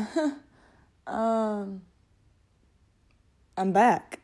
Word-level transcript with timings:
um, 1.06 1.82
I'm 3.56 3.72
back. 3.72 4.20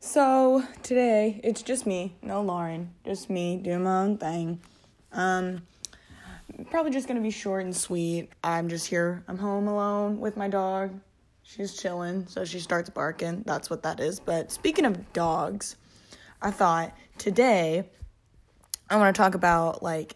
So 0.00 0.62
today 0.82 1.40
it's 1.44 1.62
just 1.62 1.86
me, 1.86 2.16
no 2.22 2.40
Lauren, 2.40 2.94
just 3.04 3.28
me 3.28 3.56
doing 3.56 3.82
my 3.82 4.02
own 4.02 4.16
thing. 4.16 4.60
Um, 5.12 5.62
probably 6.70 6.92
just 6.92 7.08
gonna 7.08 7.20
be 7.20 7.30
short 7.30 7.64
and 7.64 7.76
sweet. 7.76 8.30
I'm 8.42 8.68
just 8.68 8.86
here. 8.86 9.22
I'm 9.28 9.38
home 9.38 9.68
alone 9.68 10.18
with 10.18 10.36
my 10.36 10.48
dog. 10.48 10.98
She's 11.42 11.74
chilling, 11.74 12.26
so 12.26 12.44
she 12.44 12.60
starts 12.60 12.90
barking. 12.90 13.42
That's 13.46 13.70
what 13.70 13.82
that 13.82 14.00
is. 14.00 14.20
But 14.20 14.50
speaking 14.50 14.84
of 14.84 15.12
dogs, 15.12 15.76
I 16.40 16.50
thought 16.50 16.96
today 17.18 17.88
I 18.88 18.96
want 18.96 19.14
to 19.14 19.20
talk 19.20 19.34
about 19.34 19.82
like 19.82 20.14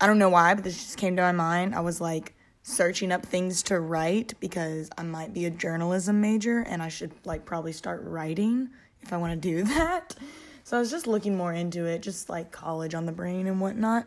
I 0.00 0.06
don't 0.06 0.18
know 0.18 0.30
why, 0.30 0.54
but 0.54 0.64
this 0.64 0.76
just 0.76 0.96
came 0.96 1.16
to 1.16 1.22
my 1.22 1.32
mind. 1.32 1.74
I 1.74 1.80
was 1.80 2.00
like 2.00 2.34
searching 2.62 3.12
up 3.12 3.24
things 3.24 3.62
to 3.64 3.78
write 3.78 4.32
because 4.40 4.88
I 4.96 5.02
might 5.02 5.34
be 5.34 5.44
a 5.44 5.50
journalism 5.50 6.20
major 6.20 6.60
and 6.60 6.82
I 6.82 6.88
should 6.88 7.12
like 7.24 7.44
probably 7.44 7.72
start 7.72 8.02
writing 8.04 8.70
if 9.02 9.12
I 9.12 9.18
want 9.18 9.40
to 9.40 9.48
do 9.48 9.62
that. 9.74 10.16
So 10.64 10.76
I 10.76 10.80
was 10.80 10.90
just 10.90 11.06
looking 11.06 11.36
more 11.36 11.52
into 11.52 11.84
it, 11.84 12.00
just 12.02 12.28
like 12.28 12.50
college 12.50 12.94
on 12.94 13.06
the 13.06 13.12
brain 13.12 13.46
and 13.46 13.60
whatnot. 13.60 14.06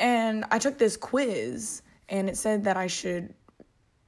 And 0.00 0.44
I 0.50 0.58
took 0.58 0.78
this 0.78 0.96
quiz 0.96 1.82
and 2.08 2.28
it 2.28 2.36
said 2.36 2.64
that 2.64 2.76
I 2.76 2.86
should 2.88 3.34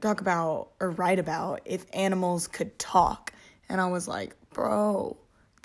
talk 0.01 0.21
about 0.21 0.71
or 0.80 0.91
write 0.91 1.19
about 1.19 1.61
if 1.65 1.87
animals 1.93 2.49
could 2.49 2.79
talk. 2.79 3.33
And 3.69 3.80
I 3.80 3.87
was 3.87 4.07
like, 4.07 4.35
bro, 4.51 5.16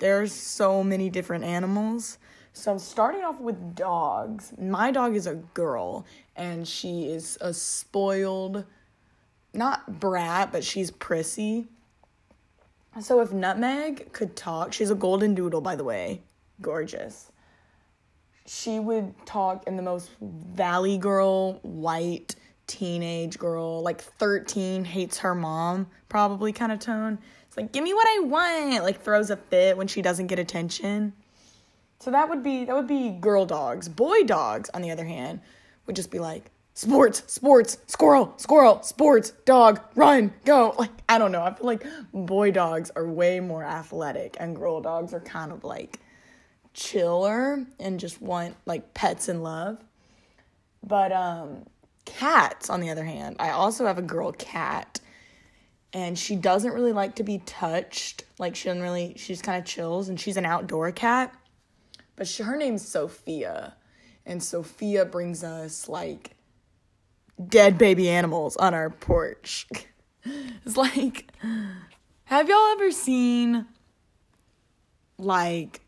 there's 0.02 0.32
so 0.32 0.82
many 0.82 1.08
different 1.08 1.44
animals. 1.44 2.18
So, 2.52 2.76
starting 2.76 3.22
off 3.22 3.40
with 3.40 3.76
dogs, 3.76 4.52
my 4.60 4.90
dog 4.90 5.14
is 5.14 5.28
a 5.28 5.36
girl 5.36 6.04
and 6.34 6.66
she 6.66 7.04
is 7.04 7.38
a 7.40 7.54
spoiled, 7.54 8.64
not 9.54 10.00
brat, 10.00 10.50
but 10.50 10.64
she's 10.64 10.90
prissy. 10.90 11.68
So, 13.00 13.20
if 13.20 13.32
Nutmeg 13.32 14.12
could 14.12 14.34
talk, 14.34 14.72
she's 14.72 14.90
a 14.90 14.96
golden 14.96 15.36
doodle, 15.36 15.60
by 15.60 15.76
the 15.76 15.84
way, 15.84 16.22
gorgeous. 16.60 17.30
She 18.44 18.80
would 18.80 19.14
talk 19.24 19.68
in 19.68 19.76
the 19.76 19.82
most 19.82 20.10
valley 20.20 20.98
girl, 20.98 21.60
white 21.62 22.34
teenage 22.66 23.38
girl, 23.38 23.82
like 23.82 24.00
13, 24.00 24.84
hates 24.84 25.18
her 25.18 25.36
mom, 25.36 25.86
probably 26.08 26.52
kind 26.52 26.72
of 26.72 26.80
tone. 26.80 27.20
It's 27.52 27.58
like, 27.58 27.70
give 27.70 27.84
me 27.84 27.92
what 27.92 28.06
I 28.06 28.20
want, 28.20 28.82
like 28.82 29.02
throws 29.02 29.28
a 29.28 29.36
fit 29.36 29.76
when 29.76 29.86
she 29.86 30.00
doesn't 30.00 30.28
get 30.28 30.38
attention. 30.38 31.12
So 31.98 32.10
that 32.10 32.30
would 32.30 32.42
be 32.42 32.64
that 32.64 32.74
would 32.74 32.86
be 32.86 33.10
girl 33.10 33.44
dogs. 33.44 33.90
Boy 33.90 34.22
dogs, 34.22 34.70
on 34.72 34.80
the 34.80 34.90
other 34.90 35.04
hand, 35.04 35.42
would 35.84 35.94
just 35.94 36.10
be 36.10 36.18
like 36.18 36.50
sports, 36.72 37.22
sports, 37.26 37.76
squirrel, 37.88 38.32
squirrel, 38.38 38.82
sports, 38.82 39.34
dog, 39.44 39.82
run, 39.94 40.32
go. 40.46 40.74
Like 40.78 40.92
I 41.10 41.18
don't 41.18 41.30
know. 41.30 41.42
I 41.42 41.52
feel 41.52 41.66
like 41.66 41.84
boy 42.14 42.52
dogs 42.52 42.90
are 42.96 43.06
way 43.06 43.38
more 43.38 43.62
athletic 43.62 44.34
and 44.40 44.56
girl 44.56 44.80
dogs 44.80 45.12
are 45.12 45.20
kind 45.20 45.52
of 45.52 45.62
like 45.62 46.00
chiller 46.72 47.66
and 47.78 48.00
just 48.00 48.22
want 48.22 48.56
like 48.64 48.94
pets 48.94 49.28
and 49.28 49.42
love. 49.42 49.76
But 50.82 51.12
um 51.12 51.66
cats 52.06 52.70
on 52.70 52.80
the 52.80 52.88
other 52.88 53.04
hand, 53.04 53.36
I 53.38 53.50
also 53.50 53.84
have 53.84 53.98
a 53.98 54.02
girl 54.02 54.32
cat 54.32 55.00
and 55.92 56.18
she 56.18 56.36
doesn't 56.36 56.72
really 56.72 56.92
like 56.92 57.16
to 57.16 57.22
be 57.22 57.38
touched. 57.38 58.24
Like 58.38 58.56
she 58.56 58.68
doesn't 58.68 58.82
really 58.82 59.14
she's 59.16 59.42
kind 59.42 59.58
of 59.58 59.64
chills 59.64 60.08
and 60.08 60.18
she's 60.18 60.36
an 60.36 60.46
outdoor 60.46 60.92
cat 60.92 61.34
but 62.16 62.28
she, 62.28 62.42
her 62.42 62.56
name's 62.56 62.86
Sophia. 62.86 63.74
And 64.24 64.42
Sophia 64.42 65.04
brings 65.04 65.42
us 65.42 65.88
like 65.88 66.36
dead 67.48 67.78
baby 67.78 68.08
animals 68.08 68.56
on 68.56 68.74
our 68.74 68.90
porch. 68.90 69.66
it's 70.64 70.76
like, 70.76 71.32
have 72.24 72.48
y'all 72.48 72.72
ever 72.72 72.92
seen 72.92 73.66
like 75.18 75.80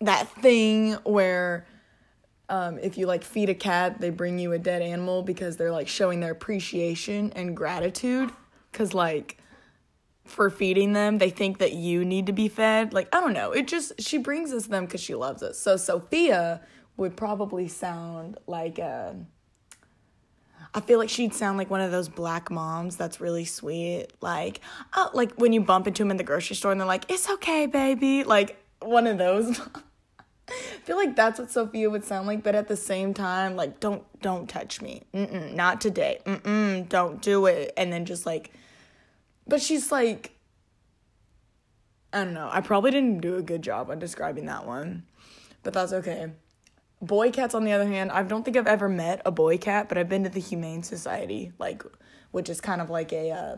that 0.00 0.28
thing 0.42 0.94
where 1.04 1.66
um, 2.48 2.78
if 2.78 2.96
you 2.96 3.06
like 3.06 3.24
feed 3.24 3.48
a 3.48 3.54
cat, 3.54 4.00
they 4.00 4.10
bring 4.10 4.38
you 4.38 4.52
a 4.52 4.58
dead 4.58 4.82
animal 4.82 5.22
because 5.22 5.56
they're 5.56 5.72
like 5.72 5.88
showing 5.88 6.20
their 6.20 6.32
appreciation 6.32 7.32
and 7.36 7.56
gratitude? 7.56 8.30
Because 8.72 8.94
like 8.94 9.38
for 10.28 10.50
feeding 10.50 10.92
them. 10.92 11.18
They 11.18 11.30
think 11.30 11.58
that 11.58 11.72
you 11.72 12.04
need 12.04 12.26
to 12.26 12.32
be 12.32 12.48
fed. 12.48 12.92
Like, 12.92 13.14
I 13.14 13.20
don't 13.20 13.32
know. 13.32 13.52
It 13.52 13.66
just, 13.66 14.00
she 14.00 14.18
brings 14.18 14.52
us 14.52 14.66
them 14.66 14.84
because 14.84 15.00
she 15.00 15.14
loves 15.14 15.42
us. 15.42 15.58
So, 15.58 15.76
Sophia 15.76 16.60
would 16.96 17.16
probably 17.16 17.68
sound 17.68 18.38
like 18.46 18.78
a. 18.78 19.16
I 20.74 20.80
feel 20.80 20.98
like 20.98 21.08
she'd 21.08 21.32
sound 21.32 21.56
like 21.56 21.70
one 21.70 21.80
of 21.80 21.90
those 21.90 22.10
black 22.10 22.50
moms 22.50 22.96
that's 22.96 23.20
really 23.20 23.46
sweet. 23.46 24.08
Like, 24.20 24.60
oh, 24.94 25.10
like 25.14 25.32
when 25.36 25.54
you 25.54 25.62
bump 25.62 25.86
into 25.86 26.02
them 26.02 26.10
in 26.10 26.18
the 26.18 26.24
grocery 26.24 26.56
store 26.56 26.72
and 26.72 26.80
they're 26.80 26.86
like, 26.86 27.10
it's 27.10 27.28
okay, 27.28 27.66
baby. 27.66 28.22
Like, 28.24 28.62
one 28.80 29.06
of 29.06 29.18
those. 29.18 29.60
I 30.48 30.52
feel 30.84 30.96
like 30.96 31.16
that's 31.16 31.38
what 31.38 31.50
Sophia 31.50 31.90
would 31.90 32.04
sound 32.04 32.26
like, 32.26 32.42
but 32.42 32.54
at 32.54 32.68
the 32.68 32.76
same 32.76 33.14
time, 33.14 33.56
like, 33.56 33.80
don't 33.80 34.04
don't 34.20 34.48
touch 34.48 34.80
me. 34.80 35.02
Mm-mm, 35.14 35.54
not 35.54 35.80
today. 35.80 36.20
Mm-mm, 36.24 36.88
don't 36.88 37.20
do 37.20 37.46
it. 37.46 37.72
And 37.76 37.92
then 37.92 38.04
just 38.04 38.26
like 38.26 38.52
but 39.48 39.62
she's 39.62 39.90
like, 39.90 40.32
I 42.12 42.24
don't 42.24 42.34
know. 42.34 42.48
I 42.52 42.60
probably 42.60 42.90
didn't 42.90 43.20
do 43.20 43.36
a 43.36 43.42
good 43.42 43.62
job 43.62 43.90
on 43.90 43.98
describing 43.98 44.46
that 44.46 44.66
one, 44.66 45.04
but 45.62 45.72
that's 45.72 45.92
okay. 45.94 46.30
Boy 47.00 47.30
cats, 47.30 47.54
on 47.54 47.64
the 47.64 47.72
other 47.72 47.86
hand, 47.86 48.12
I 48.12 48.22
don't 48.22 48.44
think 48.44 48.56
I've 48.56 48.66
ever 48.66 48.88
met 48.88 49.22
a 49.24 49.30
boy 49.30 49.56
cat, 49.56 49.88
but 49.88 49.96
I've 49.96 50.08
been 50.08 50.24
to 50.24 50.30
the 50.30 50.40
Humane 50.40 50.82
Society, 50.82 51.52
like, 51.58 51.82
which 52.30 52.50
is 52.50 52.60
kind 52.60 52.80
of 52.80 52.90
like 52.90 53.12
a, 53.12 53.30
uh, 53.30 53.56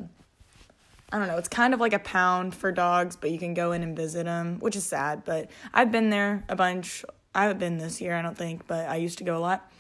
I 1.12 1.18
don't 1.18 1.28
know, 1.28 1.38
it's 1.38 1.48
kind 1.48 1.74
of 1.74 1.80
like 1.80 1.92
a 1.92 1.98
pound 1.98 2.54
for 2.54 2.70
dogs, 2.70 3.16
but 3.16 3.30
you 3.30 3.38
can 3.38 3.54
go 3.54 3.72
in 3.72 3.82
and 3.82 3.96
visit 3.96 4.24
them, 4.24 4.58
which 4.60 4.76
is 4.76 4.84
sad, 4.84 5.24
but 5.24 5.50
I've 5.74 5.90
been 5.90 6.10
there 6.10 6.44
a 6.48 6.54
bunch. 6.54 7.04
I 7.34 7.42
haven't 7.42 7.58
been 7.58 7.78
this 7.78 8.00
year, 8.00 8.14
I 8.14 8.22
don't 8.22 8.38
think, 8.38 8.66
but 8.66 8.88
I 8.88 8.96
used 8.96 9.18
to 9.18 9.24
go 9.24 9.36
a 9.36 9.40
lot. 9.40 9.70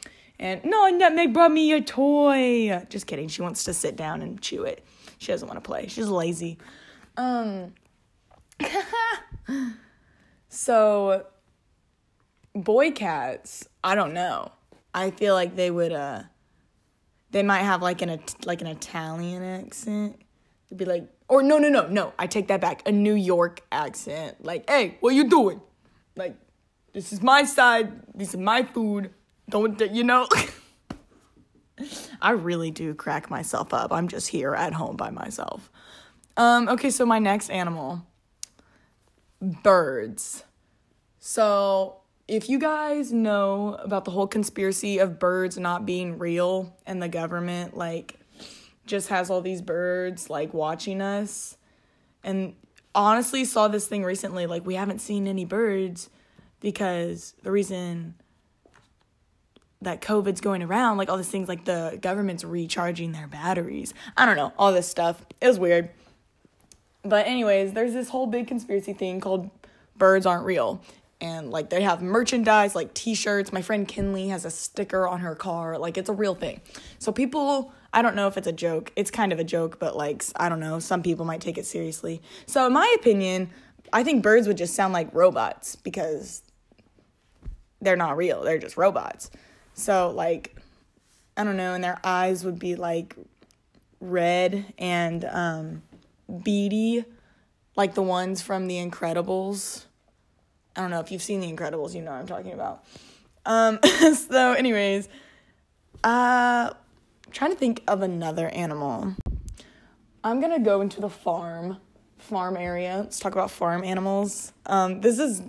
And 0.40 0.64
no, 0.64 0.88
Nutmeg 0.88 1.34
brought 1.34 1.52
me 1.52 1.72
a 1.72 1.82
toy. 1.82 2.84
Just 2.88 3.06
kidding. 3.06 3.28
She 3.28 3.42
wants 3.42 3.64
to 3.64 3.74
sit 3.74 3.94
down 3.94 4.22
and 4.22 4.40
chew 4.40 4.62
it. 4.62 4.82
She 5.18 5.32
doesn't 5.32 5.46
want 5.46 5.62
to 5.62 5.68
play. 5.68 5.86
She's 5.88 6.08
lazy. 6.08 6.58
Um 7.16 7.74
So 10.48 11.26
boy 12.54 12.90
cats, 12.90 13.68
I 13.84 13.94
don't 13.94 14.14
know. 14.14 14.50
I 14.94 15.10
feel 15.10 15.34
like 15.34 15.56
they 15.56 15.70
would 15.70 15.92
uh 15.92 16.22
they 17.30 17.42
might 17.42 17.62
have 17.62 17.82
like 17.82 18.02
an 18.02 18.18
like 18.44 18.60
an 18.62 18.66
Italian 18.66 19.42
accent. 19.42 20.20
They'd 20.68 20.78
be 20.78 20.84
like 20.84 21.06
or 21.30 21.42
no 21.42 21.58
no 21.58 21.70
no 21.70 21.86
no, 21.86 22.12
I 22.18 22.26
take 22.26 22.48
that 22.48 22.60
back. 22.60 22.86
A 22.86 22.92
New 22.92 23.14
York 23.14 23.62
accent. 23.72 24.44
Like, 24.44 24.68
"Hey, 24.68 24.98
what 25.00 25.14
you 25.14 25.28
doing?" 25.28 25.62
Like, 26.16 26.36
"This 26.92 27.12
is 27.12 27.22
my 27.22 27.44
side. 27.44 27.92
This 28.14 28.30
is 28.30 28.36
my 28.36 28.64
food. 28.64 29.14
Don't 29.48 29.80
you 29.80 30.04
know?" 30.04 30.28
I 32.20 32.32
really 32.32 32.70
do 32.70 32.94
crack 32.94 33.30
myself 33.30 33.72
up. 33.72 33.92
I'm 33.92 34.08
just 34.08 34.28
here 34.28 34.54
at 34.54 34.74
home 34.74 34.96
by 34.96 35.10
myself. 35.10 35.70
Um, 36.36 36.68
okay, 36.68 36.90
so 36.90 37.06
my 37.06 37.18
next 37.18 37.48
animal 37.48 38.02
birds. 39.40 40.44
So, 41.18 41.96
if 42.28 42.48
you 42.48 42.58
guys 42.58 43.12
know 43.12 43.74
about 43.82 44.04
the 44.04 44.10
whole 44.10 44.26
conspiracy 44.26 44.98
of 44.98 45.18
birds 45.18 45.58
not 45.58 45.86
being 45.86 46.18
real 46.18 46.76
and 46.86 47.02
the 47.02 47.08
government, 47.08 47.76
like, 47.76 48.19
just 48.90 49.08
has 49.08 49.30
all 49.30 49.40
these 49.40 49.62
birds, 49.62 50.28
like, 50.28 50.52
watching 50.52 51.00
us, 51.00 51.56
and 52.22 52.54
honestly 52.94 53.44
saw 53.44 53.68
this 53.68 53.86
thing 53.86 54.04
recently, 54.04 54.46
like, 54.46 54.66
we 54.66 54.74
haven't 54.74 54.98
seen 54.98 55.26
any 55.26 55.44
birds 55.44 56.10
because 56.60 57.34
the 57.42 57.50
reason 57.50 58.14
that 59.82 60.02
COVID's 60.02 60.42
going 60.42 60.62
around, 60.62 60.98
like 60.98 61.08
all 61.08 61.16
these 61.16 61.30
things, 61.30 61.48
like 61.48 61.64
the 61.64 61.98
government's 62.02 62.44
recharging 62.44 63.12
their 63.12 63.26
batteries. 63.26 63.94
I 64.14 64.26
don't 64.26 64.36
know, 64.36 64.52
all 64.58 64.72
this 64.72 64.86
stuff. 64.86 65.24
It 65.40 65.46
was 65.46 65.58
weird. 65.58 65.88
But, 67.02 67.26
anyways, 67.26 67.72
there's 67.72 67.94
this 67.94 68.10
whole 68.10 68.26
big 68.26 68.46
conspiracy 68.46 68.92
thing 68.92 69.20
called 69.20 69.48
Birds 69.96 70.26
Aren't 70.26 70.44
Real. 70.44 70.82
And, 71.18 71.50
like, 71.50 71.70
they 71.70 71.82
have 71.82 72.02
merchandise, 72.02 72.74
like 72.74 72.92
t 72.92 73.14
shirts. 73.14 73.54
My 73.54 73.62
friend 73.62 73.88
Kinley 73.88 74.28
has 74.28 74.44
a 74.44 74.50
sticker 74.50 75.08
on 75.08 75.20
her 75.20 75.34
car. 75.34 75.78
Like, 75.78 75.96
it's 75.96 76.10
a 76.10 76.14
real 76.14 76.34
thing. 76.34 76.60
So, 76.98 77.10
people, 77.10 77.72
I 77.92 78.02
don't 78.02 78.14
know 78.14 78.28
if 78.28 78.36
it's 78.36 78.46
a 78.46 78.52
joke. 78.52 78.92
It's 78.96 79.10
kind 79.10 79.32
of 79.32 79.38
a 79.38 79.44
joke, 79.44 79.78
but, 79.78 79.96
like, 79.96 80.24
I 80.36 80.48
don't 80.48 80.60
know. 80.60 80.78
Some 80.78 81.02
people 81.02 81.24
might 81.24 81.40
take 81.40 81.58
it 81.58 81.66
seriously. 81.66 82.22
So, 82.46 82.66
in 82.66 82.72
my 82.72 82.94
opinion, 82.98 83.50
I 83.92 84.04
think 84.04 84.22
birds 84.22 84.46
would 84.46 84.56
just 84.56 84.74
sound 84.74 84.92
like 84.92 85.12
robots 85.12 85.76
because 85.76 86.42
they're 87.80 87.96
not 87.96 88.16
real. 88.16 88.42
They're 88.42 88.58
just 88.58 88.76
robots. 88.76 89.30
So, 89.74 90.10
like, 90.10 90.56
I 91.36 91.44
don't 91.44 91.56
know, 91.56 91.74
and 91.74 91.82
their 91.82 91.98
eyes 92.04 92.44
would 92.44 92.58
be 92.58 92.76
like 92.76 93.16
red 94.00 94.72
and 94.78 95.24
um, 95.24 95.82
beady, 96.42 97.04
like 97.76 97.94
the 97.94 98.02
ones 98.02 98.42
from 98.42 98.66
The 98.66 98.76
Incredibles. 98.76 99.84
I 100.76 100.82
don't 100.82 100.90
know 100.90 101.00
if 101.00 101.10
you've 101.10 101.22
seen 101.22 101.40
The 101.40 101.50
Incredibles, 101.50 101.94
you 101.94 102.02
know 102.02 102.10
what 102.10 102.20
I'm 102.20 102.26
talking 102.26 102.52
about. 102.52 102.84
Um, 103.46 103.78
so, 104.14 104.52
anyways, 104.52 105.08
uh, 106.04 106.72
I'm 107.30 107.34
trying 107.34 107.52
to 107.52 107.56
think 107.56 107.84
of 107.86 108.02
another 108.02 108.48
animal. 108.48 109.14
I'm 110.24 110.40
gonna 110.40 110.58
go 110.58 110.80
into 110.80 111.00
the 111.00 111.08
farm, 111.08 111.76
farm 112.18 112.56
area. 112.56 112.96
Let's 112.96 113.20
talk 113.20 113.34
about 113.34 113.52
farm 113.52 113.84
animals. 113.84 114.52
Um, 114.66 115.00
this 115.00 115.20
is, 115.20 115.40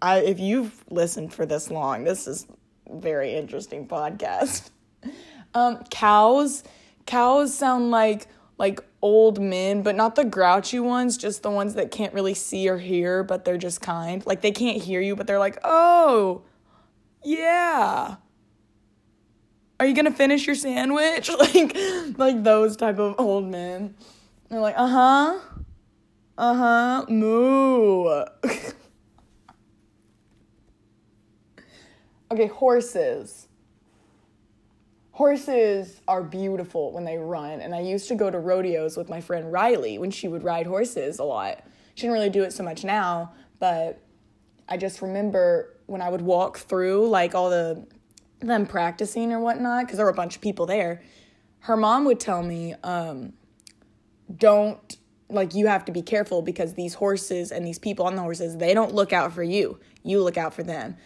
I 0.00 0.20
if 0.20 0.40
you've 0.40 0.82
listened 0.88 1.34
for 1.34 1.44
this 1.44 1.70
long, 1.70 2.04
this 2.04 2.26
is 2.26 2.46
very 2.90 3.34
interesting 3.34 3.86
podcast. 3.86 4.70
Um, 5.54 5.82
cows, 5.90 6.62
cows 7.06 7.54
sound 7.54 7.90
like 7.90 8.26
like 8.58 8.80
old 9.00 9.40
men, 9.40 9.82
but 9.82 9.96
not 9.96 10.14
the 10.14 10.24
grouchy 10.24 10.78
ones, 10.78 11.16
just 11.16 11.42
the 11.42 11.50
ones 11.50 11.74
that 11.74 11.90
can't 11.90 12.12
really 12.12 12.34
see 12.34 12.68
or 12.68 12.76
hear, 12.76 13.22
but 13.22 13.46
they're 13.46 13.56
just 13.56 13.80
kind. 13.80 14.24
Like 14.26 14.42
they 14.42 14.52
can't 14.52 14.82
hear 14.82 15.00
you, 15.00 15.16
but 15.16 15.26
they're 15.26 15.38
like, 15.38 15.58
"Oh, 15.64 16.42
yeah." 17.24 18.16
Are 19.80 19.86
you 19.86 19.94
gonna 19.94 20.10
finish 20.10 20.46
your 20.46 20.56
sandwich? 20.56 21.30
Like, 21.38 21.76
like 22.18 22.42
those 22.42 22.76
type 22.76 22.98
of 22.98 23.14
old 23.18 23.46
men. 23.46 23.94
They're 24.48 24.60
like, 24.60 24.74
uh 24.76 24.88
huh, 24.88 25.38
uh 26.36 26.54
huh, 26.54 27.06
moo. 27.08 28.06
okay, 32.30 32.46
horses. 32.46 33.46
Horses 35.12 36.00
are 36.06 36.22
beautiful 36.22 36.92
when 36.92 37.04
they 37.04 37.18
run, 37.18 37.60
and 37.60 37.74
I 37.74 37.80
used 37.80 38.08
to 38.08 38.14
go 38.14 38.30
to 38.30 38.38
rodeos 38.38 38.96
with 38.96 39.08
my 39.08 39.20
friend 39.20 39.52
Riley 39.52 39.98
when 39.98 40.10
she 40.10 40.28
would 40.28 40.44
ride 40.44 40.66
horses 40.66 41.18
a 41.18 41.24
lot. 41.24 41.64
She 41.94 42.02
didn't 42.02 42.14
really 42.14 42.30
do 42.30 42.42
it 42.44 42.52
so 42.52 42.62
much 42.62 42.84
now, 42.84 43.32
but 43.58 44.00
I 44.68 44.76
just 44.76 45.02
remember 45.02 45.74
when 45.86 46.02
I 46.02 46.08
would 46.08 46.20
walk 46.22 46.58
through 46.58 47.08
like 47.08 47.34
all 47.34 47.50
the 47.50 47.84
them 48.40 48.66
practicing 48.66 49.32
or 49.32 49.40
whatnot, 49.40 49.86
because 49.86 49.96
there 49.96 50.06
were 50.06 50.12
a 50.12 50.14
bunch 50.14 50.36
of 50.36 50.42
people 50.42 50.66
there. 50.66 51.02
Her 51.60 51.76
mom 51.76 52.04
would 52.04 52.20
tell 52.20 52.42
me, 52.42 52.74
um, 52.82 53.32
"Don't 54.34 54.96
like 55.28 55.54
you 55.54 55.66
have 55.66 55.84
to 55.86 55.92
be 55.92 56.02
careful 56.02 56.40
because 56.42 56.74
these 56.74 56.94
horses 56.94 57.52
and 57.52 57.66
these 57.66 57.78
people 57.78 58.06
on 58.06 58.16
the 58.16 58.22
horses 58.22 58.56
they 58.56 58.72
don't 58.72 58.94
look 58.94 59.12
out 59.12 59.32
for 59.32 59.42
you. 59.42 59.78
You 60.02 60.22
look 60.22 60.36
out 60.36 60.54
for 60.54 60.62
them." 60.62 60.96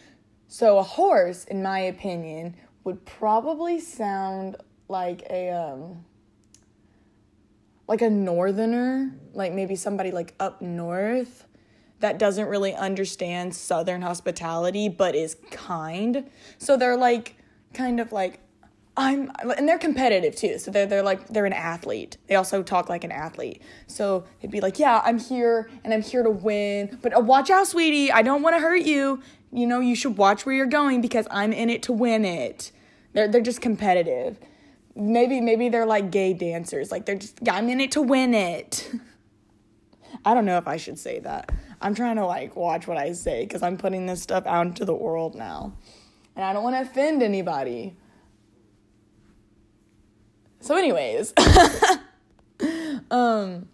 So 0.49 0.79
a 0.79 0.83
horse, 0.83 1.45
in 1.45 1.63
my 1.63 1.79
opinion, 1.79 2.57
would 2.85 3.05
probably 3.07 3.81
sound 3.81 4.57
like 4.89 5.23
a 5.31 5.51
um 5.51 6.05
like 7.89 8.03
a 8.03 8.11
northerner, 8.11 9.15
like 9.33 9.53
maybe 9.53 9.77
somebody 9.77 10.11
like 10.11 10.35
up 10.39 10.63
north 10.63 11.47
that 12.03 12.19
doesn't 12.19 12.47
really 12.49 12.75
understand 12.75 13.55
southern 13.55 14.03
hospitality 14.03 14.89
but 14.89 15.15
is 15.15 15.37
kind. 15.51 16.29
So 16.59 16.77
they're 16.77 16.97
like 16.97 17.37
kind 17.73 18.01
of 18.01 18.13
like 18.13 18.41
I'm 18.97 19.31
and 19.57 19.67
they're 19.67 19.79
competitive 19.79 20.37
too. 20.37 20.59
So 20.59 20.71
they're 20.71 20.85
they're 20.85 21.03
like 21.03 21.29
they're 21.29 21.47
an 21.47 21.53
athlete. 21.55 22.19
They 22.27 22.35
also 22.35 22.63
talk 22.63 22.89
like 22.89 23.05
an 23.05 23.13
athlete. 23.13 23.63
So 23.87 24.25
they'd 24.41 24.51
be 24.51 24.61
like, 24.61 24.79
"Yeah, 24.79 25.01
I'm 25.05 25.19
here 25.19 25.71
and 25.83 25.95
I'm 25.95 26.03
here 26.03 26.23
to 26.23 26.31
win, 26.31 26.99
but 27.01 27.17
uh, 27.17 27.21
watch 27.21 27.49
out, 27.49 27.69
sweetie. 27.69 28.13
I 28.13 28.21
don't 28.23 28.43
want 28.43 28.57
to 28.57 28.61
hurt 28.61 28.83
you. 28.83 29.23
You 29.51 29.67
know, 29.67 29.81
you 29.81 29.95
should 29.95 30.19
watch 30.19 30.45
where 30.45 30.55
you're 30.55 30.67
going 30.67 31.01
because 31.01 31.27
I'm 31.31 31.53
in 31.53 31.71
it 31.71 31.83
to 31.85 31.93
win 31.93 32.25
it." 32.25 32.73
They're 33.15 33.29
they're 33.29 33.41
just 33.41 33.63
competitive. 33.63 34.39
Maybe 34.95 35.41
maybe 35.41 35.71
they're 35.71 35.87
like 35.87 36.11
gay 36.11 36.35
dancers. 36.35 36.91
Like 36.91 37.07
they're 37.07 37.15
just 37.17 37.39
I'm 37.49 37.71
in 37.71 37.81
it 37.81 37.93
to 37.93 38.03
win 38.03 38.35
it. 38.35 38.91
I 40.25 40.35
don't 40.35 40.45
know 40.45 40.59
if 40.59 40.69
I 40.69 40.77
should 40.77 40.99
say 40.99 41.21
that. 41.21 41.51
I'm 41.83 41.95
trying 41.95 42.17
to 42.17 42.25
like 42.25 42.57
watch 42.57 42.87
what 42.87 42.97
I 42.97 43.13
say 43.13 43.45
because 43.45 43.63
I'm 43.63 43.77
putting 43.77 44.07
this 44.07 44.23
stuff 44.23 44.47
out 44.47 44.67
into 44.67 44.85
the 44.85 44.95
world 44.95 45.35
now. 45.35 45.77
And 46.37 46.45
I 46.45 46.53
don't 46.53 46.63
want 46.63 46.77
to 46.77 46.83
offend 46.83 47.23
anybody. 47.23 47.97
So, 50.61 50.77
anyways, 50.77 51.35
um, 53.11 53.69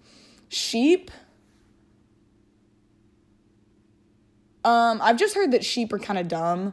sheep. 0.49 1.11
Um, 4.65 5.01
I've 5.03 5.19
just 5.19 5.35
heard 5.35 5.53
that 5.53 5.65
sheep 5.65 5.93
are 5.93 5.99
kind 5.99 6.19
of 6.19 6.29
dumb. 6.29 6.73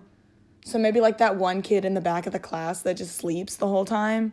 So 0.63 0.79
maybe 0.79 0.99
like 0.99 1.19
that 1.19 1.35
one 1.35 1.61
kid 1.61 1.85
in 1.85 1.93
the 1.93 2.01
back 2.01 2.25
of 2.25 2.33
the 2.33 2.39
class 2.39 2.81
that 2.81 2.97
just 2.97 3.17
sleeps 3.17 3.55
the 3.57 3.67
whole 3.67 3.85
time. 3.85 4.31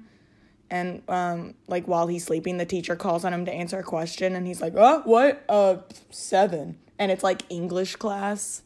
And 0.71 1.03
um, 1.07 1.55
like 1.67 1.87
while 1.87 2.07
he's 2.07 2.25
sleeping, 2.25 2.57
the 2.57 2.65
teacher 2.65 2.97
calls 2.97 3.27
on 3.27 3.35
him 3.35 3.45
to 3.45 3.53
answer 3.53 3.79
a 3.79 3.83
question, 3.83 4.35
and 4.35 4.47
he's 4.47 4.63
like, 4.63 4.73
"Oh, 4.75 5.03
what? 5.05 5.45
Uh, 5.47 5.79
seven. 6.09 6.79
And 7.03 7.11
it's 7.11 7.25
like 7.25 7.43
English 7.49 7.97
class, 7.97 8.63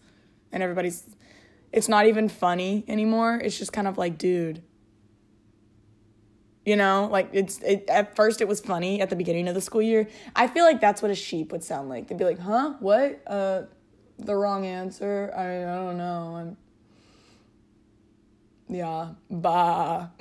and 0.53 0.63
everybody's. 0.63 1.05
It's 1.73 1.89
not 1.89 2.07
even 2.07 2.29
funny 2.29 2.85
anymore. 2.87 3.41
It's 3.43 3.57
just 3.59 3.73
kind 3.73 3.89
of 3.89 3.97
like, 3.97 4.19
dude, 4.19 4.63
you 6.67 6.77
know, 6.77 7.09
like 7.11 7.31
it's 7.33 7.63
it, 7.63 7.89
at 7.89 8.15
first 8.15 8.43
it 8.43 8.49
was 8.49 8.61
funny 8.61 9.01
at 9.01 9.09
the 9.09 9.17
beginning 9.17 9.49
of 9.49 9.55
the 9.55 9.63
school 9.63 9.81
year. 9.81 10.07
I 10.35 10.49
feel 10.49 10.65
like 10.65 10.83
that's 10.83 11.01
what 11.01 11.11
a 11.11 11.15
sheep 11.15 11.51
would 11.53 11.65
sound 11.65 11.89
like. 11.89 12.09
They'd 12.09 12.19
be 12.19 12.25
like, 12.25 12.41
"Huh? 12.41 12.75
What? 12.81 13.23
Uh 13.27 13.63
the 14.19 14.37
wrong 14.37 14.67
answer. 14.67 15.33
I 15.35 15.63
I 15.63 15.77
don't 15.77 15.97
know. 15.97 16.37
I'm 16.37 16.57
Yeah, 18.69 19.13
bah. 19.31 20.09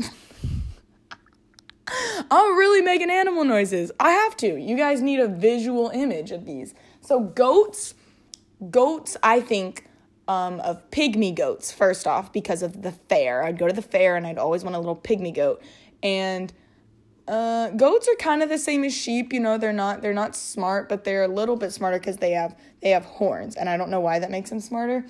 I'm 2.31 2.57
really 2.57 2.81
making 2.81 3.09
animal 3.11 3.43
noises. 3.43 3.91
I 3.99 4.11
have 4.11 4.37
to. 4.37 4.57
You 4.57 4.77
guys 4.77 5.01
need 5.01 5.19
a 5.19 5.27
visual 5.27 5.89
image 5.89 6.31
of 6.31 6.45
these. 6.45 6.73
So 7.01 7.19
goats, 7.19 7.93
goats, 8.69 9.17
I 9.23 9.41
think 9.41 9.87
um, 10.27 10.59
of 10.61 10.89
pygmy 10.91 11.35
goats 11.35 11.71
first 11.71 12.07
off 12.07 12.33
because 12.33 12.61
of 12.61 12.81
the 12.81 12.91
fair. 12.91 13.43
I'd 13.43 13.57
go 13.57 13.67
to 13.67 13.73
the 13.73 13.81
fair 13.81 14.15
and 14.15 14.25
I'd 14.25 14.37
always 14.37 14.63
want 14.63 14.75
a 14.75 14.79
little 14.79 14.95
pygmy 14.95 15.33
goat. 15.33 15.61
And 16.01 16.51
uh, 17.27 17.69
goats 17.71 18.07
are 18.07 18.15
kind 18.15 18.43
of 18.43 18.49
the 18.49 18.57
same 18.57 18.83
as 18.83 18.93
sheep. 18.93 19.33
You 19.33 19.39
know, 19.39 19.57
they're 19.57 19.73
not 19.73 20.01
they're 20.01 20.13
not 20.13 20.35
smart, 20.35 20.89
but 20.89 21.03
they're 21.03 21.23
a 21.23 21.27
little 21.27 21.55
bit 21.55 21.71
smarter 21.71 21.97
because 21.97 22.17
they 22.17 22.31
have 22.31 22.55
they 22.81 22.89
have 22.89 23.05
horns, 23.05 23.55
and 23.55 23.67
I 23.67 23.77
don't 23.77 23.89
know 23.89 23.99
why 23.99 24.19
that 24.19 24.29
makes 24.29 24.51
them 24.51 24.59
smarter. 24.59 25.05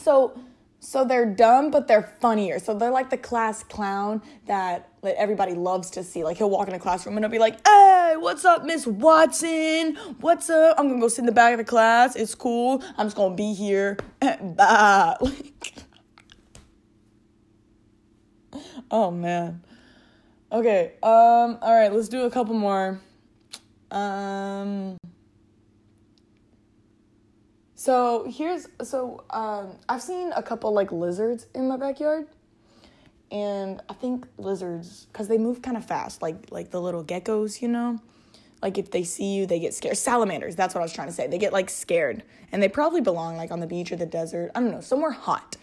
So 0.00 0.38
so 0.80 1.04
they're 1.04 1.26
dumb, 1.26 1.70
but 1.70 1.88
they're 1.88 2.14
funnier. 2.20 2.58
So 2.58 2.72
they're 2.74 2.90
like 2.90 3.10
the 3.10 3.16
class 3.16 3.62
clown 3.64 4.22
that, 4.46 4.88
that 5.06 5.18
everybody 5.18 5.54
loves 5.54 5.90
to 5.90 6.04
see. 6.04 6.22
Like 6.24 6.36
he'll 6.36 6.50
walk 6.50 6.68
in 6.68 6.74
a 6.74 6.78
classroom 6.78 7.16
and 7.16 7.24
he'll 7.24 7.30
be 7.30 7.38
like, 7.38 7.66
"Hey, 7.66 8.14
what's 8.18 8.44
up, 8.44 8.64
Miss 8.64 8.86
Watson? 8.86 9.96
What's 10.20 10.50
up? 10.50 10.78
I'm 10.78 10.88
gonna 10.88 11.00
go 11.00 11.08
sit 11.08 11.20
in 11.20 11.26
the 11.26 11.32
back 11.32 11.52
of 11.52 11.58
the 11.58 11.64
class. 11.64 12.16
It's 12.16 12.34
cool. 12.34 12.82
I'm 12.96 13.06
just 13.06 13.16
gonna 13.16 13.34
be 13.34 13.54
here. 13.54 13.96
Bye." 14.20 15.16
Like, 15.26 15.74
oh 18.90 19.10
man. 19.10 19.62
Okay. 20.52 20.92
Um. 21.02 21.58
All 21.60 21.74
right. 21.74 21.92
Let's 21.92 22.08
do 22.08 22.22
a 22.24 22.30
couple 22.30 22.54
more. 22.54 23.00
Um. 23.90 24.96
So 27.86 28.26
here's 28.28 28.66
so 28.82 29.22
um, 29.30 29.76
I've 29.88 30.02
seen 30.02 30.32
a 30.34 30.42
couple 30.42 30.72
like 30.72 30.90
lizards 30.90 31.46
in 31.54 31.68
my 31.68 31.76
backyard, 31.76 32.26
and 33.30 33.80
I 33.88 33.94
think 33.94 34.26
lizards 34.38 35.06
because 35.12 35.28
they 35.28 35.38
move 35.38 35.62
kind 35.62 35.76
of 35.76 35.84
fast, 35.84 36.22
like 36.22 36.50
like 36.50 36.70
the 36.70 36.80
little 36.80 37.04
geckos, 37.04 37.60
you 37.60 37.68
know. 37.68 38.00
Like 38.62 38.78
if 38.78 38.90
they 38.90 39.04
see 39.04 39.34
you, 39.34 39.46
they 39.46 39.60
get 39.60 39.74
scared. 39.74 39.96
Salamanders, 39.96 40.56
that's 40.56 40.74
what 40.74 40.80
I 40.80 40.84
was 40.84 40.92
trying 40.92 41.08
to 41.08 41.12
say. 41.12 41.26
They 41.26 41.38
get 41.38 41.52
like 41.52 41.68
scared, 41.68 42.22
and 42.52 42.62
they 42.62 42.68
probably 42.68 43.00
belong 43.00 43.36
like 43.36 43.50
on 43.50 43.60
the 43.60 43.66
beach 43.66 43.92
or 43.92 43.96
the 43.96 44.06
desert. 44.06 44.50
I 44.54 44.60
don't 44.60 44.70
know, 44.70 44.80
somewhere 44.80 45.10
hot. 45.10 45.56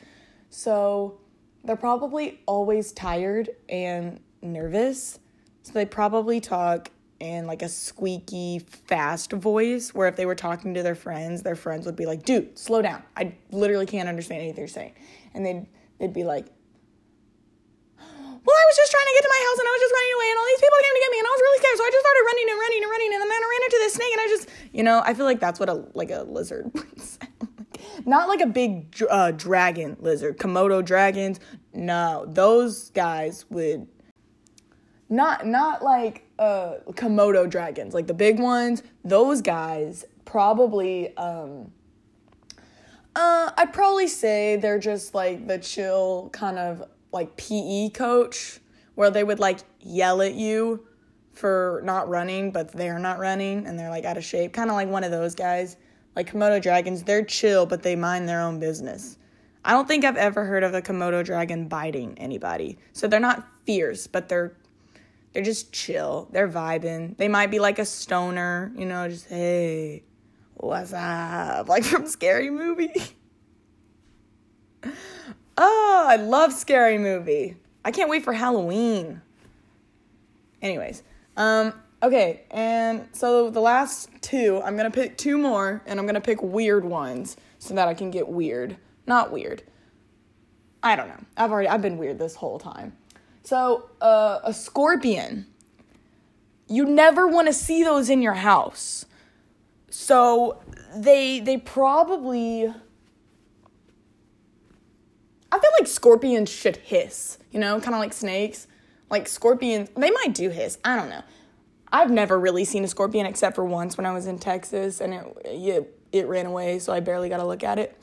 So 0.50 1.20
they're 1.63 1.75
probably 1.75 2.41
always 2.46 2.91
tired 2.91 3.50
and 3.70 4.20
nervous. 4.41 5.20
So 5.63 5.74
they 5.74 5.86
probably 5.86 6.39
talk 6.41 6.89
in 7.20 7.48
like 7.48 7.62
a 7.62 7.70
squeaky, 7.70 8.60
fast 8.60 9.32
voice 9.32 9.93
where 9.93 10.10
if 10.10 10.17
they 10.17 10.25
were 10.25 10.36
talking 10.36 10.74
to 10.74 10.84
their 10.84 10.96
friends, 10.96 11.41
their 11.41 11.55
friends 11.55 11.86
would 11.86 11.96
be 11.96 12.05
like, 12.05 12.24
dude, 12.24 12.58
slow 12.60 12.82
down. 12.82 13.01
I 13.15 13.34
literally 13.51 13.86
can't 13.86 14.10
understand 14.10 14.41
anything 14.41 14.60
you're 14.60 14.67
saying. 14.67 14.93
And 15.34 15.46
they'd, 15.46 15.65
they'd 16.00 16.13
be 16.13 16.25
like, 16.25 16.48
well, 18.43 18.57
I 18.59 18.65
was 18.67 18.77
just 18.77 18.91
trying 18.91 19.07
to 19.07 19.15
get 19.15 19.23
to 19.23 19.31
my 19.31 19.41
house 19.47 19.57
and 19.59 19.67
I 19.67 19.73
was 19.73 19.81
just 19.83 19.95
running 19.95 20.13
away 20.13 20.27
and 20.29 20.38
all 20.39 20.47
these 20.51 20.63
people 20.63 20.77
came 20.83 20.95
to 20.95 21.03
get 21.03 21.12
me 21.12 21.19
and 21.19 21.27
I 21.27 21.33
was 21.33 21.43
really 21.43 21.59
scared. 21.63 21.77
So 21.79 21.83
I 21.83 21.91
just 21.91 22.03
started 22.03 22.23
running 22.27 22.47
and 22.51 22.57
running 22.59 22.81
and 22.83 22.91
running 22.91 23.09
and 23.15 23.19
then 23.23 23.31
I 23.31 23.47
ran 23.47 23.62
into 23.63 23.79
this 23.79 23.93
snake 23.95 24.13
and 24.13 24.21
I 24.21 24.27
just, 24.27 24.45
you 24.75 24.83
know, 24.83 24.97
I 25.03 25.12
feel 25.15 25.27
like 25.27 25.39
that's 25.39 25.59
what 25.59 25.69
a, 25.71 25.77
like 25.95 26.12
a 26.12 26.23
lizard 26.27 26.71
would. 26.75 26.88
Not 28.05 28.27
like 28.27 28.41
a 28.41 28.47
big 28.47 28.95
uh, 29.09 29.31
dragon 29.31 29.95
lizard, 30.00 30.38
Komodo 30.38 30.83
dragons. 30.83 31.39
No, 31.73 32.25
those 32.27 32.89
guys 32.91 33.45
would 33.50 33.88
not 35.09 35.45
not 35.45 35.83
like 35.83 36.27
uh 36.39 36.75
komodo 36.91 37.47
dragons 37.47 37.93
like 37.93 38.07
the 38.07 38.13
big 38.13 38.39
ones 38.39 38.81
those 39.03 39.41
guys 39.41 40.05
probably 40.25 41.15
um 41.17 41.71
uh 43.15 43.51
i'd 43.57 43.71
probably 43.73 44.07
say 44.07 44.55
they're 44.55 44.79
just 44.79 45.13
like 45.13 45.47
the 45.47 45.59
chill 45.59 46.29
kind 46.31 46.57
of 46.57 46.83
like 47.13 47.38
pe 47.38 47.89
coach 47.89 48.60
where 48.96 49.10
they 49.10 49.24
would 49.24 49.39
like 49.39 49.60
yell 49.79 50.22
at 50.22 50.34
you 50.34 50.86
for 51.34 51.82
not 51.84 52.10
running, 52.10 52.51
but 52.51 52.72
they're 52.72 53.00
not 53.00 53.20
running 53.20 53.65
and 53.65 53.77
they're 53.77 53.89
like 53.89 54.05
out 54.05 54.17
of 54.17 54.24
shape. 54.24 54.53
Kind 54.53 54.70
of 54.70 54.75
like 54.75 54.88
one 54.88 55.03
of 55.03 55.12
those 55.12 55.36
guys. 55.36 55.77
Like 56.15 56.32
Komodo 56.32 56.62
dragons, 56.62 57.03
they're 57.03 57.24
chill, 57.24 57.65
but 57.65 57.82
they 57.82 57.96
mind 57.96 58.29
their 58.29 58.41
own 58.41 58.60
business. 58.60 59.17
I 59.65 59.72
don't 59.72 59.88
think 59.88 60.05
I've 60.05 60.17
ever 60.17 60.46
heard 60.46 60.63
of 60.63 60.74
a 60.75 60.82
Komodo 60.82 61.25
dragon 61.25 61.67
biting 61.67 62.17
anybody. 62.20 62.77
So 62.91 63.08
they're 63.08 63.20
not 63.20 63.48
fierce, 63.65 64.08
but 64.08 64.29
they're 64.29 64.55
they're 65.34 65.41
just 65.43 65.74
chill. 65.74 66.29
They're 66.32 66.48
vibing. 66.48 67.17
They 67.17 67.27
might 67.27 67.50
be 67.50 67.58
like 67.58 67.79
a 67.79 67.86
stoner, 67.86 68.72
you 68.75 68.86
know, 68.86 69.10
just 69.10 69.27
hey, 69.27 70.03
what's 70.53 70.93
up? 70.93 71.67
Like 71.74 71.84
from 71.84 72.05
Scary 72.05 72.51
Movie. 72.51 72.93
oh, 75.57 76.05
I 76.07 76.15
love 76.15 76.53
Scary 76.53 76.98
Movie. 76.98 77.57
I 77.86 77.91
can't 77.91 78.10
wait 78.10 78.24
for 78.24 78.33
Halloween. 78.33 79.22
Anyways, 80.62 81.03
um, 81.36 81.74
okay, 82.01 82.43
and 82.51 83.07
so 83.12 83.50
the 83.50 83.60
last 83.60 84.10
two, 84.22 84.62
I'm 84.63 84.77
gonna 84.77 84.91
pick 84.91 85.17
two 85.17 85.38
more, 85.38 85.81
and 85.86 86.00
I'm 86.00 86.05
gonna 86.05 86.22
pick 86.22 86.41
weird 86.41 86.86
ones 86.86 87.36
so 87.60 87.74
that 87.74 87.88
I 87.88 87.93
can 87.93 88.12
get 88.12 88.27
weird. 88.27 88.77
Not 89.05 89.31
weird. 89.31 89.63
I 90.81 90.95
don't 90.95 91.07
know. 91.07 91.24
I've 91.38 91.51
already 91.51 91.67
I've 91.69 91.81
been 91.81 91.98
weird 91.98 92.19
this 92.19 92.36
whole 92.36 92.60
time. 92.60 92.95
So, 93.43 93.89
uh, 94.01 94.39
a 94.43 94.53
scorpion. 94.53 95.48
You 96.67 96.86
never 96.86 97.27
want 97.27 97.48
to 97.48 97.53
see 97.53 97.83
those 97.83 98.10
in 98.10 98.22
your 98.22 98.33
house. 98.33 99.05
So, 99.89 100.62
they 100.95 101.39
they 101.41 101.57
probably 101.57 102.74
I 105.53 105.60
feel 105.60 105.69
like 105.79 105.86
scorpions 105.86 106.50
should 106.50 106.77
hiss, 106.77 107.38
you 107.51 107.60
know, 107.60 107.79
kind 107.79 107.93
of 107.93 108.00
like 108.00 108.12
snakes. 108.12 108.65
Like 109.12 109.27
scorpions, 109.27 109.88
they 109.95 110.10
might 110.10 110.33
do 110.33 110.50
hiss. 110.50 110.79
I 110.83 110.95
don't 110.95 111.10
know. 111.10 111.22
I've 111.91 112.10
never 112.10 112.39
really 112.39 112.65
seen 112.65 112.83
a 112.83 112.88
scorpion 112.88 113.27
except 113.27 113.55
for 113.55 113.63
once 113.63 113.95
when 113.95 114.07
I 114.07 114.13
was 114.13 114.25
in 114.25 114.39
Texas 114.39 115.00
and 115.00 115.13
it 115.13 115.38
it, 115.45 116.00
it 116.12 116.27
ran 116.27 116.48
away, 116.48 116.79
so 116.79 116.91
I 116.91 117.01
barely 117.01 117.29
got 117.29 117.38
to 117.38 117.45
look 117.45 117.63
at 117.63 117.77
it. 117.77 117.95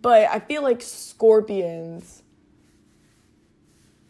But 0.00 0.28
I 0.28 0.40
feel 0.40 0.64
like 0.64 0.82
scorpions 0.82 2.24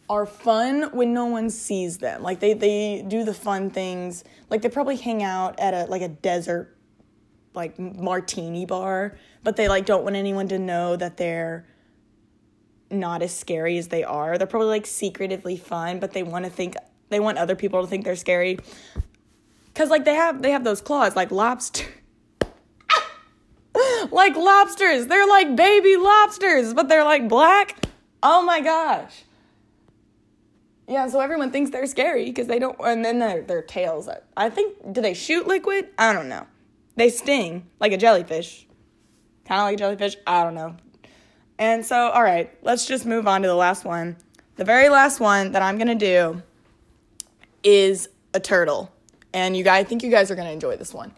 are 0.08 0.24
fun 0.24 0.96
when 0.96 1.12
no 1.12 1.26
one 1.26 1.50
sees 1.50 1.98
them. 1.98 2.22
Like 2.22 2.40
they 2.40 2.54
they 2.54 3.04
do 3.06 3.22
the 3.22 3.34
fun 3.34 3.68
things. 3.68 4.24
Like 4.48 4.62
they 4.62 4.70
probably 4.70 4.96
hang 4.96 5.22
out 5.22 5.60
at 5.60 5.74
a 5.74 5.90
like 5.90 6.00
a 6.00 6.08
desert 6.08 6.74
like 7.52 7.78
martini 7.78 8.64
bar, 8.64 9.18
but 9.44 9.56
they 9.56 9.68
like 9.68 9.84
don't 9.84 10.04
want 10.04 10.16
anyone 10.16 10.48
to 10.48 10.58
know 10.58 10.96
that 10.96 11.18
they're 11.18 11.66
not 12.92 13.22
as 13.22 13.34
scary 13.34 13.78
as 13.78 13.88
they 13.88 14.04
are. 14.04 14.38
They're 14.38 14.46
probably 14.46 14.68
like 14.68 14.86
secretively 14.86 15.56
fun, 15.56 15.98
but 15.98 16.12
they 16.12 16.22
want 16.22 16.44
to 16.44 16.50
think 16.50 16.76
they 17.08 17.20
want 17.20 17.38
other 17.38 17.56
people 17.56 17.82
to 17.82 17.86
think 17.86 18.04
they're 18.04 18.16
scary. 18.16 18.58
Cuz 19.74 19.90
like 19.90 20.04
they 20.04 20.14
have 20.14 20.42
they 20.42 20.50
have 20.50 20.64
those 20.64 20.80
claws 20.80 21.16
like 21.16 21.30
lobster 21.30 21.86
like 24.10 24.36
lobsters. 24.36 25.06
They're 25.06 25.26
like 25.26 25.56
baby 25.56 25.96
lobsters, 25.96 26.74
but 26.74 26.88
they're 26.88 27.04
like 27.04 27.28
black. 27.28 27.76
Oh 28.22 28.42
my 28.42 28.60
gosh. 28.60 29.24
Yeah, 30.88 31.06
so 31.08 31.20
everyone 31.20 31.50
thinks 31.50 31.70
they're 31.70 31.86
scary 31.86 32.26
because 32.26 32.48
they 32.48 32.58
don't, 32.58 32.76
and 32.84 33.04
then 33.04 33.18
their, 33.18 33.40
their 33.42 33.62
tails. 33.62 34.08
I 34.36 34.50
think, 34.50 34.92
do 34.92 35.00
they 35.00 35.14
shoot 35.14 35.46
liquid? 35.46 35.88
I 35.96 36.12
don't 36.12 36.28
know. 36.28 36.46
They 36.96 37.08
sting 37.08 37.70
like 37.80 37.92
a 37.92 37.96
jellyfish. 37.96 38.66
Kind 39.46 39.60
of 39.60 39.66
like 39.66 39.74
a 39.74 39.78
jellyfish. 39.78 40.16
I 40.26 40.44
don't 40.44 40.54
know. 40.54 40.76
And 41.62 41.86
so, 41.86 42.08
all 42.08 42.24
right, 42.24 42.52
let's 42.62 42.86
just 42.86 43.06
move 43.06 43.28
on 43.28 43.42
to 43.42 43.46
the 43.46 43.54
last 43.54 43.84
one. 43.84 44.16
The 44.56 44.64
very 44.64 44.88
last 44.88 45.20
one 45.20 45.52
that 45.52 45.62
I'm 45.62 45.78
to 45.86 45.94
do 45.94 46.42
is 47.62 48.08
a 48.34 48.40
turtle. 48.40 48.90
And 49.32 49.56
you 49.56 49.62
guys, 49.62 49.84
I 49.84 49.88
think 49.88 50.02
you 50.02 50.10
guys 50.10 50.28
are 50.32 50.34
to 50.48 50.52
enjoy 50.52 50.76
this 50.76 50.92
one. 50.92 51.12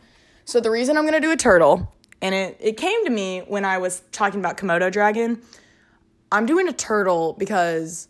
So, 0.45 0.61
the 0.61 0.71
reason 0.71 0.99
I'm 0.99 1.05
to 1.15 1.27
do 1.27 1.31
a 1.31 1.37
turtle 1.39 1.91
and 2.21 2.35
it, 2.35 2.59
it 2.61 2.77
came 2.77 3.07
to 3.07 3.11
me 3.11 3.39
when 3.49 3.65
I 3.65 3.79
was 3.79 4.03
talking 4.13 4.39
about 4.39 4.59
Komodo 4.59 4.93
dragon. 4.93 5.41
I'm 6.31 6.45
doing 6.45 6.69
a 6.69 6.75
turtle 6.75 7.33
because 7.39 8.09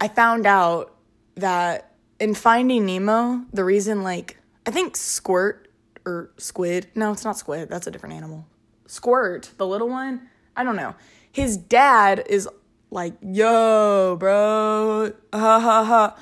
I 0.00 0.08
found 0.08 0.46
out 0.46 0.96
that 1.36 1.94
in 2.18 2.34
Finding 2.34 2.86
Nemo, 2.86 3.44
the 3.52 3.62
reason, 3.62 4.02
like, 4.02 4.36
I 4.66 4.72
think 4.72 4.96
Squirt 4.96 5.70
or 6.04 6.32
Squid, 6.38 6.88
no, 6.96 7.12
it's 7.12 7.24
not 7.24 7.38
Squid, 7.38 7.68
that's 7.68 7.86
a 7.86 7.92
different 7.92 8.16
animal. 8.16 8.46
Squirt, 8.88 9.52
the 9.58 9.66
little 9.66 9.88
one, 9.88 10.28
I 10.56 10.64
don't 10.64 10.76
know. 10.76 10.94
His 11.32 11.56
dad 11.56 12.24
is 12.28 12.48
like, 12.90 13.14
yo, 13.22 14.16
bro, 14.18 15.12
ha 15.32 15.60
ha 15.60 15.84
ha. 15.84 16.16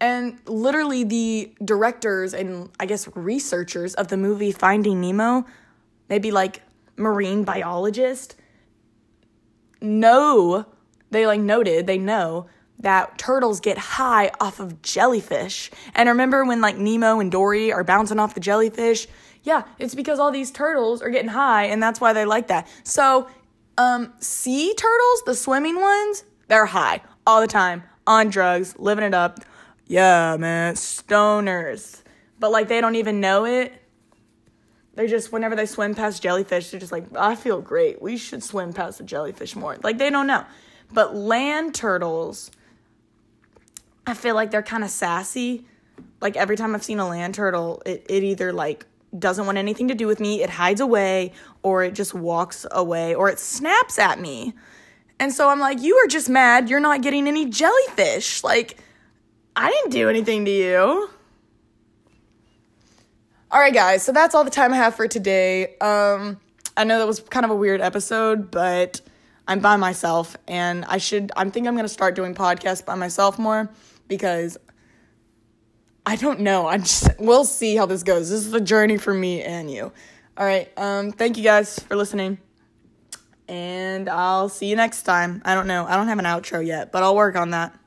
And 0.00 0.38
literally, 0.46 1.04
the 1.04 1.52
directors 1.62 2.32
and 2.32 2.70
I 2.80 2.86
guess 2.86 3.08
researchers 3.14 3.94
of 3.94 4.08
the 4.08 4.16
movie 4.16 4.52
Finding 4.52 5.00
Nemo 5.00 5.44
maybe 6.08 6.30
like 6.30 6.62
marine 6.96 7.44
biologist 7.44 8.34
know 9.80 10.66
they 11.10 11.26
like 11.26 11.40
noted 11.40 11.86
they 11.86 11.96
know 11.96 12.46
that 12.80 13.18
turtles 13.18 13.60
get 13.60 13.76
high 13.76 14.30
off 14.40 14.58
of 14.58 14.80
jellyfish. 14.80 15.70
And 15.94 16.08
remember 16.08 16.46
when 16.46 16.62
like 16.62 16.78
Nemo 16.78 17.20
and 17.20 17.30
Dory 17.30 17.70
are 17.72 17.84
bouncing 17.84 18.18
off 18.18 18.34
the 18.34 18.40
jellyfish? 18.40 19.06
Yeah, 19.42 19.64
it's 19.78 19.94
because 19.94 20.18
all 20.18 20.30
these 20.30 20.50
turtles 20.50 21.02
are 21.02 21.10
getting 21.10 21.28
high 21.28 21.64
and 21.64 21.82
that's 21.82 22.00
why 22.00 22.14
they 22.14 22.24
like 22.24 22.48
that. 22.48 22.66
So, 22.82 23.28
um 23.80 24.12
sea 24.20 24.74
turtles, 24.74 25.22
the 25.26 25.34
swimming 25.34 25.80
ones, 25.80 26.24
they're 26.48 26.66
high 26.66 27.00
all 27.26 27.40
the 27.40 27.46
time 27.46 27.82
on 28.06 28.30
drugs, 28.30 28.74
living 28.78 29.04
it 29.04 29.14
up. 29.14 29.40
Yeah, 29.86 30.36
man, 30.38 30.74
stoners. 30.74 32.02
But 32.38 32.52
like 32.52 32.68
they 32.68 32.80
don't 32.80 32.96
even 32.96 33.20
know 33.20 33.44
it 33.44 33.80
they're 34.94 35.08
just 35.08 35.32
whenever 35.32 35.56
they 35.56 35.66
swim 35.66 35.94
past 35.94 36.22
jellyfish, 36.22 36.70
they're 36.70 36.80
just 36.80 36.92
like, 36.92 37.04
I 37.16 37.34
feel 37.34 37.62
great. 37.62 38.02
We 38.02 38.16
should 38.16 38.42
swim 38.42 38.72
past 38.72 38.98
the 38.98 39.04
jellyfish 39.04 39.56
more. 39.56 39.78
Like 39.82 39.96
they 39.96 40.10
don't 40.10 40.26
know. 40.26 40.44
But 40.92 41.14
land 41.14 41.74
turtles, 41.74 42.50
I 44.06 44.12
feel 44.14 44.34
like 44.34 44.50
they're 44.50 44.62
kind 44.62 44.84
of 44.84 44.90
sassy. 44.90 45.64
Like 46.20 46.36
every 46.36 46.56
time 46.56 46.74
I've 46.74 46.82
seen 46.82 46.98
a 46.98 47.08
land 47.08 47.34
turtle, 47.34 47.82
it, 47.86 48.04
it 48.10 48.22
either 48.24 48.52
like 48.52 48.84
doesn't 49.18 49.46
want 49.46 49.58
anything 49.58 49.88
to 49.88 49.94
do 49.94 50.06
with 50.06 50.20
me, 50.20 50.42
it 50.42 50.50
hides 50.50 50.80
away, 50.80 51.32
or 51.62 51.82
it 51.82 51.94
just 51.94 52.14
walks 52.14 52.66
away, 52.70 53.14
or 53.14 53.28
it 53.28 53.38
snaps 53.38 53.98
at 53.98 54.20
me. 54.20 54.54
And 55.18 55.32
so 55.32 55.48
I'm 55.48 55.60
like, 55.60 55.80
you 55.80 55.96
are 55.96 56.06
just 56.06 56.28
mad 56.28 56.70
you're 56.70 56.80
not 56.80 57.02
getting 57.02 57.28
any 57.28 57.46
jellyfish. 57.46 58.42
Like, 58.42 58.78
I 59.54 59.70
didn't 59.70 59.90
do 59.90 60.08
anything 60.08 60.44
to 60.46 60.50
you. 60.50 61.10
All 63.52 63.60
right, 63.60 63.74
guys. 63.74 64.02
So 64.02 64.12
that's 64.12 64.34
all 64.34 64.44
the 64.44 64.50
time 64.50 64.72
I 64.72 64.76
have 64.76 64.94
for 64.94 65.08
today. 65.08 65.76
Um, 65.78 66.38
I 66.76 66.84
know 66.84 66.98
that 66.98 67.06
was 67.06 67.20
kind 67.20 67.44
of 67.44 67.50
a 67.50 67.56
weird 67.56 67.80
episode, 67.80 68.50
but 68.50 69.00
I'm 69.48 69.58
by 69.58 69.76
myself, 69.76 70.36
and 70.46 70.84
I 70.84 70.98
should. 70.98 71.32
I 71.36 71.48
think 71.50 71.66
I'm 71.66 71.74
gonna 71.74 71.88
start 71.88 72.14
doing 72.14 72.34
podcasts 72.34 72.84
by 72.84 72.94
myself 72.94 73.38
more 73.38 73.68
because 74.06 74.56
I 76.06 76.16
don't 76.16 76.40
know. 76.40 76.66
I 76.66 76.78
just 76.78 77.08
we'll 77.18 77.44
see 77.44 77.76
how 77.76 77.86
this 77.86 78.02
goes. 78.02 78.30
This 78.30 78.40
is 78.40 78.50
the 78.50 78.60
journey 78.60 78.96
for 78.96 79.14
me 79.14 79.42
and 79.42 79.70
you. 79.70 79.92
All 80.36 80.46
right. 80.46 80.70
Um, 80.76 81.12
thank 81.12 81.36
you 81.36 81.44
guys 81.44 81.78
for 81.78 81.96
listening, 81.96 82.38
and 83.48 84.08
I'll 84.08 84.48
see 84.48 84.66
you 84.66 84.76
next 84.76 85.02
time. 85.02 85.42
I 85.44 85.54
don't 85.54 85.66
know. 85.66 85.86
I 85.86 85.96
don't 85.96 86.08
have 86.08 86.18
an 86.18 86.24
outro 86.24 86.64
yet, 86.64 86.92
but 86.92 87.02
I'll 87.02 87.16
work 87.16 87.36
on 87.36 87.50
that. 87.50 87.78